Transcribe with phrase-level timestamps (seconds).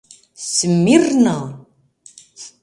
[0.55, 1.37] —Смирно!..